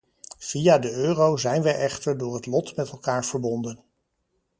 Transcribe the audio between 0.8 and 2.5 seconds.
euro zijn wij echter door het